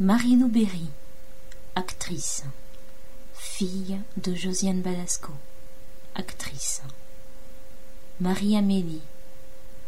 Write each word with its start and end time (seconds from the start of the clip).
Marie-Lou 0.00 0.46
Berry, 0.46 0.86
actrice. 1.74 2.44
Fille 3.34 3.98
de 4.16 4.32
Josiane 4.32 4.80
Balasco, 4.80 5.32
actrice. 6.14 6.82
Marie-Amélie, 8.20 9.02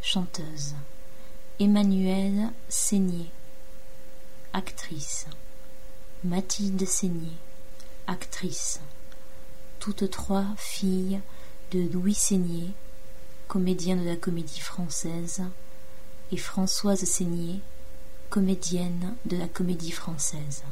chanteuse. 0.03 0.75
Emmanuelle 1.61 2.51
Seigné, 2.69 3.31
actrice. 4.53 5.27
Mathilde 6.25 6.85
Seigné, 6.89 7.31
actrice. 8.09 8.81
Toutes 9.79 10.11
trois 10.11 10.47
filles 10.57 11.21
de 11.71 11.89
Louis 11.93 12.15
Seigné, 12.15 12.73
comédien 13.47 13.95
de 13.95 14.09
la 14.09 14.17
comédie 14.17 14.59
française, 14.59 15.45
et 16.33 16.37
Françoise 16.37 17.05
Seigné, 17.05 17.61
comédienne 18.31 19.17
de 19.27 19.37
la 19.37 19.49
comédie 19.49 19.91
française. 19.91 20.63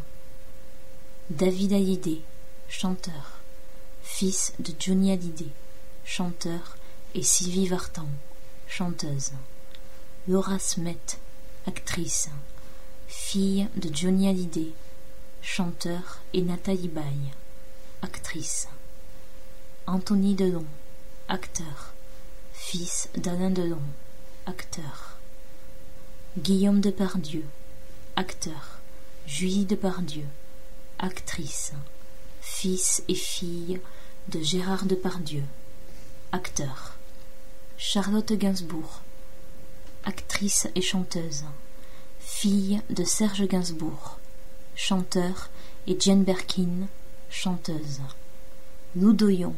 David 1.29 1.73
Hallyday, 1.73 2.23
chanteur, 2.69 3.41
fils 4.03 4.53
de 4.61 4.73
Johnny 4.79 5.11
Hallyday, 5.13 5.51
chanteur, 6.05 6.77
et 7.15 7.23
Sylvie 7.23 7.67
Vartan, 7.67 8.07
chanteuse. 8.69 9.33
Laura 10.29 10.59
Smet, 10.59 11.19
actrice, 11.67 12.29
fille 13.09 13.67
de 13.77 13.95
Johnny 13.95 14.29
Hallyday, 14.29 14.73
chanteur, 15.43 16.21
et 16.33 16.43
Nathalie 16.43 16.89
Baye, 16.89 17.33
actrice. 18.03 18.69
Anthony 19.87 20.35
Delon, 20.35 20.67
acteur, 21.29 21.93
fils 22.53 23.09
d'Alain 23.17 23.51
Delon, 23.51 23.83
acteur. 24.47 25.18
Guillaume 26.39 26.81
Depardieu, 26.81 27.45
acteur. 28.15 28.79
Julie 29.27 29.65
Depardieu, 29.65 30.25
actrice. 31.01 31.73
Fils 32.41 33.03
et 33.09 33.17
fille 33.17 33.81
de 34.29 34.41
Gérard 34.41 34.87
Depardieu, 34.87 35.43
acteur. 36.31 36.95
Charlotte 37.77 38.33
Gainsbourg, 38.33 39.01
actrice 40.05 40.69
et 40.77 40.81
chanteuse. 40.81 41.43
Fille 42.21 42.83
de 42.89 43.03
Serge 43.03 43.49
Gainsbourg, 43.49 44.21
chanteur, 44.77 45.51
et 45.89 45.99
Jane 45.99 46.23
Birkin, 46.23 46.87
chanteuse. 47.31 48.01
Lou 48.95 49.13
Doyon, 49.13 49.57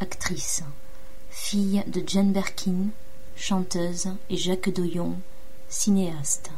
actrice. 0.00 0.64
Fille 1.30 1.84
de 1.86 2.02
Jane 2.04 2.32
Birkin, 2.32 2.88
chanteuse, 3.36 4.08
et 4.28 4.36
Jacques 4.36 4.70
Doyon, 4.70 5.16
cinéaste. 5.70 6.50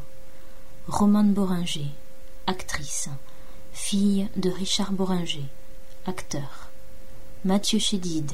Romane 0.88 1.32
Boringer, 1.32 1.92
actrice. 2.46 3.08
Fille 3.72 4.28
de 4.36 4.50
Richard 4.50 4.92
Boringer, 4.92 5.44
acteur. 6.06 6.70
Mathieu 7.44 7.78
Chédid, 7.78 8.32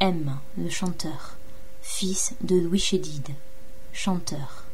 M, 0.00 0.38
le 0.58 0.68
chanteur. 0.68 1.36
Fils 1.82 2.34
de 2.42 2.56
Louis 2.56 2.78
Chédid, 2.78 3.28
chanteur. 3.92 4.64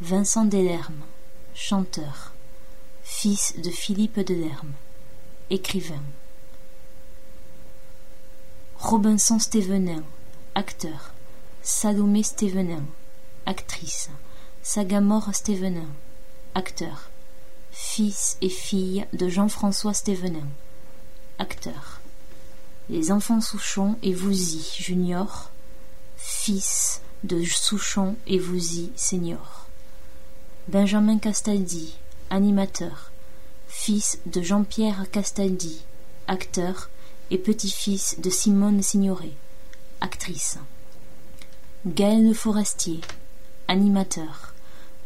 Vincent 0.00 0.44
Delerme, 0.44 1.02
chanteur. 1.54 2.32
Fils 3.02 3.54
de 3.58 3.70
Philippe 3.70 4.20
Delerme, 4.20 4.72
écrivain. 5.50 6.02
Robinson 8.78 9.38
Stévenin, 9.38 10.02
acteur. 10.54 11.12
Salomé 11.62 12.22
Stévenin, 12.22 12.84
actrice. 13.46 14.10
Sagamore 14.62 15.34
Stévenin, 15.34 15.88
acteur. 16.54 17.10
Fils 17.70 18.38
et 18.40 18.48
fille 18.48 19.06
de 19.12 19.28
Jean-François 19.28 19.92
Stévenin, 19.92 20.46
acteur. 21.38 22.00
Les 22.88 23.10
enfants 23.10 23.40
Souchon 23.40 23.96
et 24.02 24.14
Vouzy 24.14 24.74
junior, 24.78 25.50
fils 26.16 27.02
de 27.24 27.42
Souchon 27.44 28.16
et 28.26 28.38
Vouzy 28.38 28.92
senior. 28.94 29.66
Benjamin 30.68 31.18
Castaldi, 31.18 31.98
animateur, 32.30 33.10
fils 33.68 34.18
de 34.26 34.40
Jean-Pierre 34.40 35.10
Castaldi, 35.10 35.82
acteur 36.26 36.88
et 37.30 37.38
petit-fils 37.38 38.20
de 38.20 38.30
Simone 38.30 38.82
Signoret, 38.82 39.32
actrice. 40.00 40.58
Gaël 41.86 42.26
Le 42.26 42.32
Forestier, 42.32 43.00
animateur, 43.68 44.54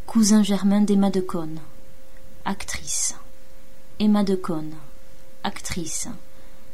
cousin 0.07 0.43
germain 0.43 0.81
d'Emma 0.81 1.11
de 1.11 1.21
Cône, 1.21 1.61
actrice. 2.45 3.15
Emma 4.01 4.25
de 4.25 4.35
Cône, 4.35 4.75
actrice, 5.45 6.09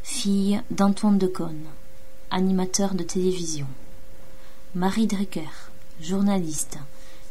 fille 0.03 0.63
d'Antoine 0.71 1.19
de 1.19 1.27
Cône, 1.27 1.65
animateur 2.31 2.95
de 2.95 3.03
télévision. 3.03 3.67
Marie 4.75 5.07
Drucker, 5.07 5.71
journaliste, 6.01 6.79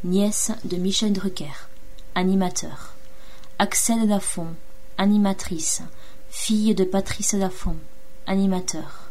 nièce 0.03 0.51
de 0.65 0.77
Michel 0.77 1.13
Drucker, 1.13 1.69
animateur. 2.15 2.93
Axel 3.59 4.07
Lafont, 4.07 4.53
animatrice, 4.97 5.81
fille 6.29 6.75
de 6.75 6.83
Patrice 6.83 7.33
Lafont, 7.33 7.77
animateur. 8.27 9.09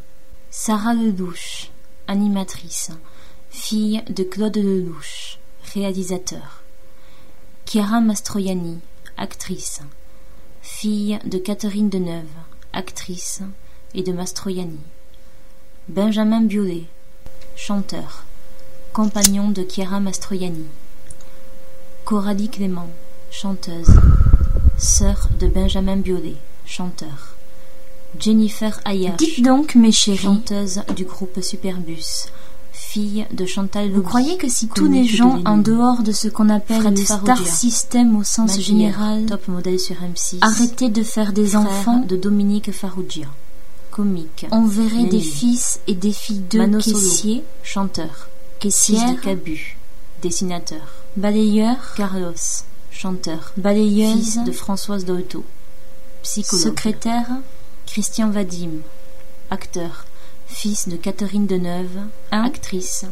Sarah 0.51 0.95
Lelouch, 0.95 1.71
animatrice, 2.07 2.91
fille 3.53 4.03
de 4.09 4.25
Claude 4.25 4.57
Lelouch, 4.57 5.39
réalisateur. 5.75 6.63
Chiara 7.67 8.01
Mastroianni, 8.01 8.81
actrice, 9.17 9.81
fille 10.63 11.19
de 11.25 11.39
Catherine 11.39 11.91
Deneuve, 11.91 12.25
actrice, 12.73 13.43
et 13.95 14.03
de 14.03 14.13
Mastroianni. 14.13 14.81
Benjamin 15.89 16.41
Biolay, 16.41 16.85
chanteur, 17.55 18.25
compagnon 18.95 19.51
de 19.51 19.65
Chiara 19.69 20.01
Mastroianni. 20.01 20.67
Coralie 22.07 22.49
Clément, 22.49 22.91
chanteuse, 23.31 23.95
sœur 24.79 25.29
de 25.39 25.47
Benjamin 25.47 25.99
Biolay, 25.99 26.37
chanteur. 26.65 27.37
Jennifer 28.19 28.81
Ayash, 28.87 29.19
Dites 29.19 29.45
donc, 29.45 29.75
mes 29.75 29.93
chéris, 29.93 30.19
chanteuse 30.19 30.83
du 30.97 31.05
groupe 31.05 31.41
Superbus, 31.41 32.27
fille 32.73 33.27
de 33.33 33.45
Chantal 33.45 33.91
vous 33.91 34.03
croyez 34.03 34.37
que 34.39 34.49
si 34.49 34.67
tous 34.69 34.89
les 34.89 35.05
gens 35.05 35.41
en 35.45 35.59
dehors 35.59 36.03
de 36.03 36.13
ce 36.13 36.29
qu'on 36.29 36.49
appelle 36.49 36.83
le 36.83 36.97
star 36.97 37.47
system 37.47 38.17
au 38.17 38.25
sens 38.25 38.59
général 38.59 39.27
top 39.27 39.47
modèle 39.49 39.79
sur 39.79 39.97
M6, 39.97 40.39
arrêtaient 40.41 40.89
de 40.89 41.03
faire 41.03 41.33
des 41.33 41.55
enfants, 41.55 41.99
de 41.99 42.17
Dominique 42.17 42.73
Farrugia, 42.73 43.27
comique, 43.91 44.47
on 44.51 44.65
verrait 44.65 45.05
des 45.05 45.21
fils 45.21 45.81
et 45.87 45.95
des 45.95 46.13
filles 46.13 46.45
de 46.51 46.79
caissiers, 46.79 47.45
chanteur, 47.63 48.29
fils 48.61 48.87
caissières, 48.87 49.15
de 49.17 49.21
Cabu, 49.21 49.77
dessinateur, 50.23 50.95
balayeurs, 51.17 51.95
Carlos, 51.95 52.33
chanteur, 52.91 53.53
balayeuses, 53.57 54.15
fils 54.15 54.45
de 54.45 54.53
Françoise 54.53 55.05
Dolto, 55.05 55.45
psychologue, 56.23 56.65
secrétaires, 56.65 57.31
Christian 57.87 58.31
Vadim, 58.31 58.81
acteur, 59.51 60.07
fils 60.53 60.89
de 60.89 60.97
Catherine 60.97 61.47
Deneuve, 61.47 61.99
Hein 62.31 62.45
actrice, 62.45 63.07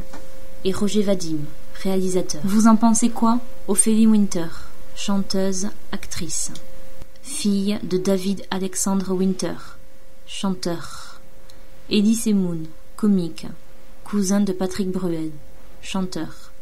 et 0.65 0.73
Roger 0.73 1.03
Vadim, 1.03 1.39
réalisateur. 1.83 2.41
vous 2.45 2.67
en 2.67 2.77
pensez 2.77 3.11
quoi? 3.11 3.41
Ophélie 3.67 4.06
Winter, 4.06 4.47
chanteuse, 4.95 5.69
actrice. 5.91 6.53
Fille 7.23 7.78
de 7.83 7.97
David 7.97 8.43
Alexandre 8.51 9.12
Winter, 9.15 9.55
chanteur. 10.27 11.21
Elie 11.91 12.15
Semoun, 12.15 12.67
comique. 12.97 13.47
Cousin 14.05 14.41
de 14.41 14.53
Patrick 14.53 14.91
Bruel, 14.91 15.31
chanteur. 15.83 16.53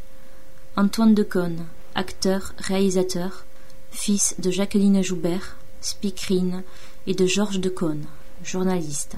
Antoine 0.76 1.14
Decaune, 1.14 1.64
acteur, 1.94 2.54
réalisateur. 2.58 3.44
Fils 3.90 4.34
de 4.38 4.50
Jacqueline 4.50 5.02
Joubert, 5.02 5.56
speakerine, 5.80 6.62
et 7.06 7.14
de 7.14 7.26
Georges 7.26 7.60
Decaune, 7.60 8.04
journaliste. 8.44 9.16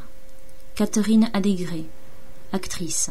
Catherine 0.74 1.28
Allégré, 1.34 1.84
actrice. 2.52 3.10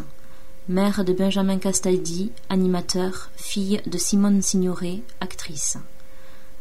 Mère 0.67 1.03
de 1.03 1.13
Benjamin 1.13 1.59
Castaldi, 1.59 2.31
animateur, 2.49 3.29
fille 3.35 3.81
de 3.85 3.97
Simone 3.97 4.41
Signoret, 4.41 5.01
actrice. 5.19 5.77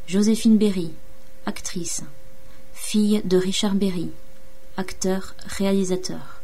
Joséphine 0.07 0.59
Berry, 0.59 0.93
actrice. 1.47 2.03
Fille 2.75 3.23
de 3.25 3.39
Richard 3.39 3.75
Berry, 3.75 4.11
acteur, 4.77 5.35
réalisateur. 5.47 6.43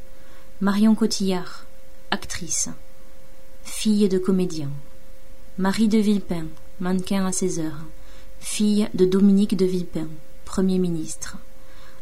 Marion 0.62 0.94
Cotillard, 0.94 1.66
actrice. 2.10 2.70
Fille 3.64 4.08
de 4.08 4.18
comédien. 4.18 4.70
Marie 5.58 5.88
de 5.88 5.98
Villepin, 5.98 6.46
mannequin 6.80 7.26
à 7.26 7.32
16 7.32 7.60
heures. 7.60 7.84
Fille 8.40 8.88
de 8.94 9.04
Dominique 9.04 9.56
de 9.56 9.66
Villepin, 9.66 10.08
Premier 10.46 10.78
ministre. 10.78 11.36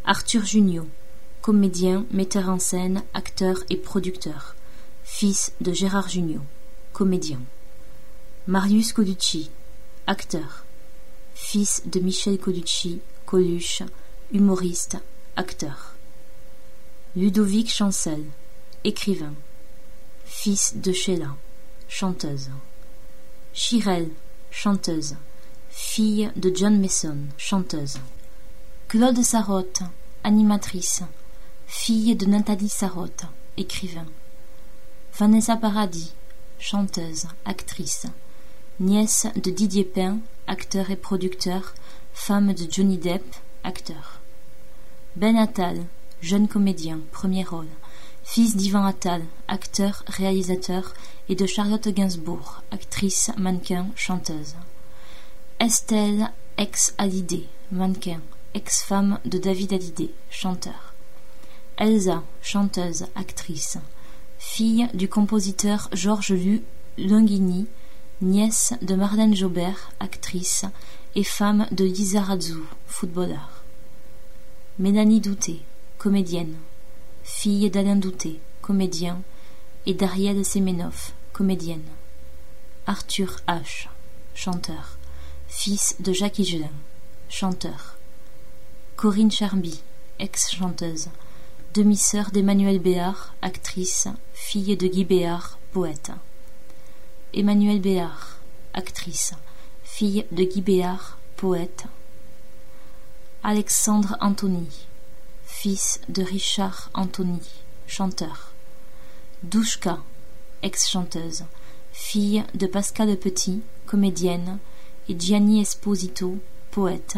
Arthur 0.04 0.44
Junio, 0.44 0.87
comédien, 1.43 2.06
metteur 2.12 2.49
en 2.49 2.61
scène, 2.61 3.03
acteur 3.15 3.59
et 3.69 3.77
producteur. 3.77 4.55
Fils 5.03 5.53
de 5.61 5.73
Gérard 5.73 6.09
Junio, 6.09 6.41
comédien. 6.93 7.41
Marius 8.47 8.93
Colucci, 8.93 9.50
acteur. 10.06 10.65
fils 11.35 11.83
de 11.87 11.99
Michel 11.99 12.39
Colucci, 12.39 13.00
Coluche, 13.27 13.83
humoriste, 14.33 14.99
acteur. 15.35 15.97
Ludovic 17.17 17.71
Chancel, 17.71 18.23
écrivain, 18.85 19.35
fils 20.25 20.77
de 20.77 20.93
Sheila, 20.93 21.35
chanteuse. 21.88 22.50
Chirel, 23.53 24.09
chanteuse, 24.50 25.17
fille 25.71 26.31
de 26.37 26.53
John 26.55 26.81
Mason, 26.81 27.19
chanteuse. 27.37 27.99
Claude 28.88 29.23
Sarraute, 29.23 29.83
animatrice, 30.25 31.03
fille 31.75 32.15
de 32.15 32.27
Nathalie 32.27 32.69
Sarraute, 32.69 33.25
écrivain. 33.57 34.05
Vanessa 35.19 35.57
Paradis, 35.57 36.13
chanteuse, 36.61 37.27
actrice, 37.47 38.07
nièce 38.79 39.27
de 39.43 39.51
Didier 39.51 39.83
Pin, 39.83 40.19
acteur 40.47 40.91
et 40.91 40.97
producteur, 40.97 41.75
femme 42.13 42.53
de 42.53 42.71
Johnny 42.71 42.99
Depp, 42.99 43.25
acteur. 43.65 44.21
Ben 45.17 45.37
Attal, 45.37 45.83
jeune 46.21 46.47
comédien, 46.47 47.01
premier 47.11 47.43
rôle, 47.43 47.71
fils 48.23 48.55
d'Ivan 48.55 48.85
Attal, 48.85 49.23
acteur, 49.49 50.05
réalisateur, 50.07 50.93
et 51.31 51.35
de 51.35 51.47
Charlotte 51.47 51.89
Gainsbourg, 51.89 52.63
actrice, 52.71 53.31
mannequin, 53.39 53.89
chanteuse. 53.97 54.55
Estelle, 55.59 56.31
ex-Hallyday, 56.59 57.49
mannequin, 57.73 58.21
ex-femme 58.55 59.19
de 59.25 59.39
David 59.39 59.73
Hallyday, 59.73 60.11
chanteur. 60.31 60.92
Elsa, 61.79 62.23
chanteuse, 62.43 63.07
actrice, 63.15 63.79
fille 64.39 64.89
du 64.95 65.09
compositeur 65.09 65.89
Georges 65.93 66.33
Lu 66.33 66.63
Longhini, 66.99 67.67
nièce 68.21 68.75
de 68.83 68.95
Marlène 68.95 69.35
Jobert, 69.35 69.91
actrice, 69.99 70.67
et 71.15 71.25
femme 71.25 71.67
de 71.73 71.85
Lisa 71.85 72.21
Razou, 72.21 72.65
footballeur. 72.87 73.63
Mélanie 74.79 75.21
Douté, 75.21 75.63
comédienne, 75.99 76.57
fille 77.23 77.71
d'Alain 77.71 77.97
Douté, 77.97 78.41
comédien, 78.61 79.21
et 79.87 79.95
d'Ariel 79.95 80.45
Semenov, 80.45 81.13
comédienne. 81.33 81.83
Arthur 82.87 83.41
H., 83.49 83.89
chanteur, 84.35 84.99
fils 85.49 85.97
de 86.01 86.13
Jacques 86.13 86.39
Higelin, 86.39 86.71
chanteur. 87.29 87.97
Corinne 88.97 89.31
Charby, 89.31 89.83
ex-chanteuse, 90.19 91.09
demi-sœur 91.75 92.31
d'Emmanuel 92.33 92.79
Béard, 92.79 93.35
actrice, 93.41 94.09
fille 94.35 94.77
de 94.77 94.87
Guy 94.87 95.05
Béard, 95.05 95.59
poète. 95.73 96.11
Emmanuel 97.33 97.81
Béard, 97.81 98.39
actrice, 98.75 99.33
fille 99.83 100.27
de 100.33 100.45
Guy 100.45 100.61
Béard, 100.61 101.19
poète. 101.37 101.85
Alexandre 103.43 104.17
Anthony, 104.21 104.69
fils 105.47 106.01
de 106.11 106.23
Richard 106.23 106.91
Anthony, 106.93 107.41
chanteur. 107.87 108.53
Douchka, 109.43 109.99
ex-chanteuse, 110.63 111.45
fille 111.93 112.45
de 112.55 112.67
Pascal 112.67 113.17
Petit, 113.17 113.63
comédienne, 113.87 114.59
et 115.09 115.19
Gianni 115.19 115.63
Esposito, 115.63 116.37
poète, 116.71 117.17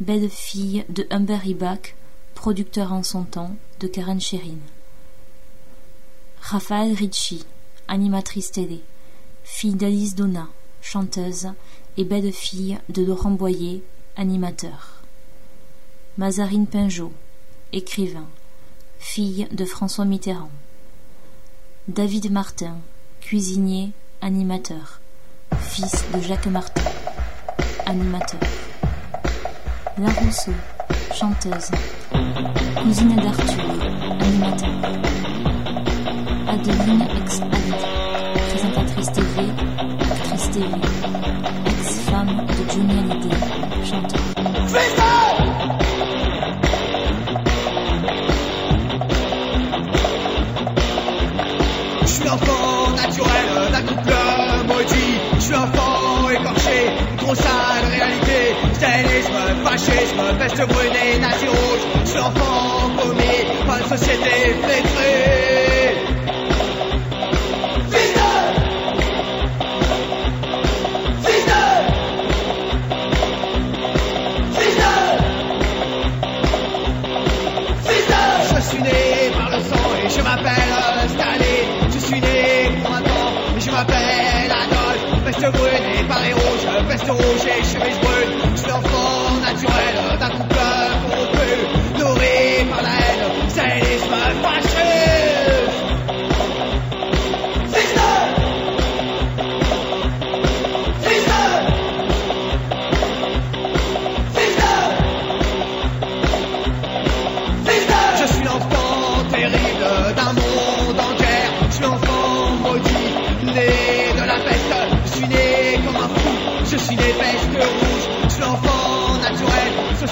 belle-fille 0.00 0.84
de 0.88 1.06
Humber 1.10 1.46
Ibach, 1.46 1.94
producteur 2.34 2.92
en 2.92 3.02
son 3.02 3.24
temps, 3.24 3.54
de 3.82 3.88
Karen 3.88 4.20
Sherin. 4.20 4.60
Raphaël 6.40 6.94
Ricci, 6.94 7.44
animatrice 7.88 8.52
télé, 8.52 8.80
fille 9.42 9.74
d'Alice 9.74 10.14
Donna, 10.14 10.48
chanteuse, 10.80 11.48
et 11.96 12.04
belle-fille 12.04 12.78
de 12.88 13.04
Laurent 13.04 13.32
Boyer, 13.32 13.82
animateur. 14.16 15.02
Mazarine 16.16 16.68
Pinjot, 16.68 17.12
écrivain, 17.72 18.28
fille 19.00 19.48
de 19.50 19.64
François 19.64 20.04
Mitterrand. 20.04 20.52
David 21.88 22.30
Martin, 22.30 22.76
cuisinier, 23.20 23.90
animateur, 24.20 25.00
fils 25.60 26.04
de 26.14 26.20
Jacques 26.20 26.46
Martin, 26.46 26.84
animateur. 27.86 28.40
La 29.98 30.10
Rousseau, 30.12 30.52
chanteuse, 31.12 31.70
cousine 32.82 33.16
d'Arthur, 33.16 33.64
animateur. 34.20 34.70
Adeline 36.48 37.06
ex-Alid, 37.20 37.80
présentatrice 38.48 39.12
TV, 39.12 39.42
actrice 40.00 40.50
TV, 40.50 40.66
ex-femme 41.66 42.46
de 42.46 42.72
Johnny 42.72 43.01
fascisme, 59.72 60.22
peste 60.38 60.66
brune 60.68 60.92
et 60.94 61.18
nazi 61.18 61.46
rouge. 61.46 61.80
Je 62.04 62.10
suis 62.10 62.18
l'enfant 62.18 62.90
commis 62.98 63.66
par 63.66 63.78
une 63.78 63.88
société 63.88 64.54
flétrée. 64.62 65.51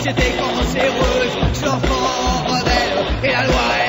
Société 0.00 0.32
cancéreuse. 0.38 1.32
Je 1.52 1.58
suis 1.58 1.66
l'enfant 1.66 2.44
rebelle 2.46 3.06
et 3.22 3.32
la 3.32 3.44
loi 3.44 3.79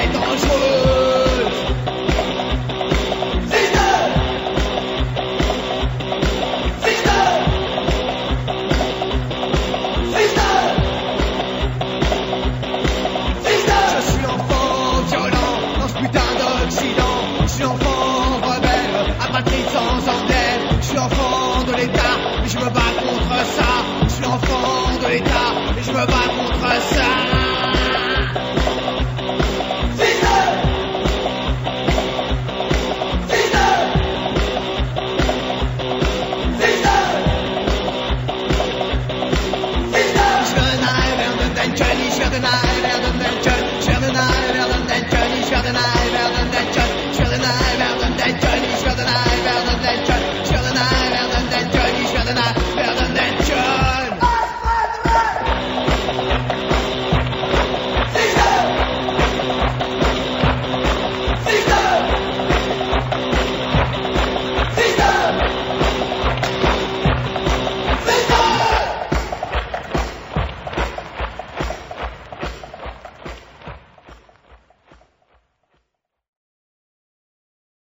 l'État, 25.91 25.98
et 25.98 25.98
je 25.98 25.98
me 25.98 26.05
bats 26.05 26.29
contre 26.38 26.81
ça. 26.81 27.10
Fils 29.98 30.19
de... 30.21 30.36
Fils 33.29 33.51
de... 33.51 33.65
Fils 36.60 36.81
de... 36.81 36.95
Fils 39.93 40.12
de... 40.13 40.25
Je 40.45 42.17
viens 42.17 42.29
de 42.29 42.38
Nile, 42.38 43.50